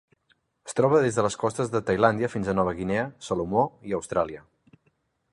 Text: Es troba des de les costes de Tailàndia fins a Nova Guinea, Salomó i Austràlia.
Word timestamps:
Es 0.69 0.73
troba 0.77 1.01
des 1.03 1.17
de 1.17 1.25
les 1.25 1.35
costes 1.41 1.69
de 1.75 1.81
Tailàndia 1.89 2.29
fins 2.35 2.49
a 2.49 2.55
Nova 2.59 2.73
Guinea, 2.79 3.03
Salomó 3.27 3.67
i 3.91 3.93
Austràlia. 3.99 4.43